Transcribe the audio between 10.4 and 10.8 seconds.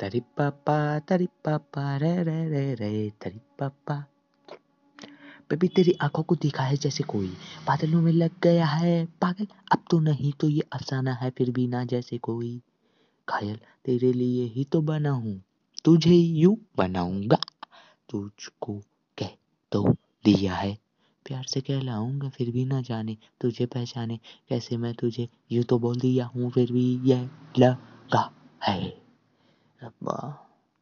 ये